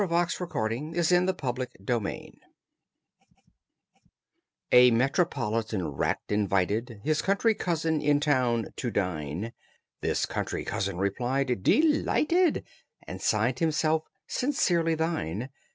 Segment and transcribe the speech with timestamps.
[0.03, 0.71] THE URBAN RAT
[1.11, 2.33] AND THE SUBURBAN RAT
[4.71, 9.53] A metropolitan rat invited His country cousin in town to dine:
[10.01, 12.63] The country cousin replied, "Delighted."
[13.05, 15.49] And signed himself, "Sincerely thine."